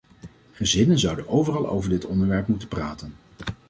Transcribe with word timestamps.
Gezinnen 0.51 0.99
zouden 0.99 1.27
overal 1.27 1.69
over 1.69 1.89
dit 1.89 2.05
onderwerp 2.05 2.47
moeten 2.47 2.67
praten. 2.67 3.13